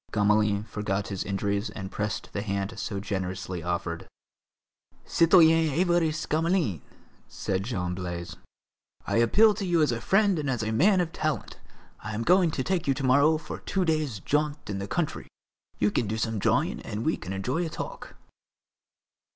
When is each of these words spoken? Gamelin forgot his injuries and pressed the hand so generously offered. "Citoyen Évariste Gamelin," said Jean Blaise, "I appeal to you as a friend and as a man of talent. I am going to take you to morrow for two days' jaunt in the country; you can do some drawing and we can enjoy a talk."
Gamelin 0.11 0.63
forgot 0.63 1.09
his 1.09 1.23
injuries 1.23 1.69
and 1.69 1.91
pressed 1.91 2.33
the 2.33 2.41
hand 2.41 2.73
so 2.79 2.99
generously 2.99 3.61
offered. 3.61 4.07
"Citoyen 5.05 5.69
Évariste 5.69 6.27
Gamelin," 6.27 6.81
said 7.27 7.61
Jean 7.65 7.93
Blaise, 7.93 8.35
"I 9.05 9.17
appeal 9.17 9.53
to 9.53 9.63
you 9.63 9.79
as 9.83 9.91
a 9.91 10.01
friend 10.01 10.39
and 10.39 10.49
as 10.49 10.63
a 10.63 10.71
man 10.71 11.01
of 11.01 11.13
talent. 11.13 11.59
I 11.99 12.15
am 12.15 12.23
going 12.23 12.49
to 12.49 12.63
take 12.63 12.87
you 12.87 12.95
to 12.95 13.03
morrow 13.03 13.37
for 13.37 13.59
two 13.59 13.85
days' 13.85 14.19
jaunt 14.21 14.71
in 14.71 14.79
the 14.79 14.87
country; 14.87 15.27
you 15.77 15.91
can 15.91 16.07
do 16.07 16.17
some 16.17 16.39
drawing 16.39 16.81
and 16.81 17.05
we 17.05 17.15
can 17.15 17.31
enjoy 17.31 17.63
a 17.63 17.69
talk." 17.69 18.15